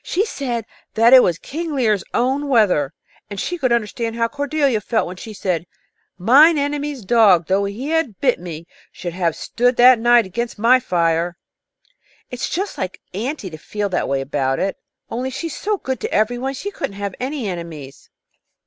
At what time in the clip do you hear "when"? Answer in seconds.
5.05-5.15